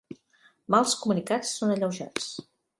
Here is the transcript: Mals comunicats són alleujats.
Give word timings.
Mals 0.77 0.95
comunicats 1.03 1.53
són 1.61 1.77
alleujats. 1.77 2.35